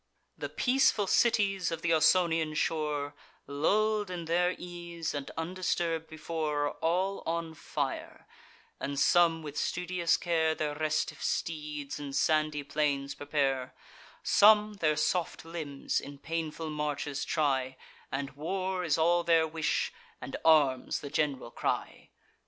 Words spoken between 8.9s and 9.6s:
some, with